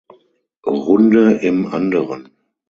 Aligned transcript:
Runde 0.65 1.33
im 1.43 1.67
anderen. 1.67 2.31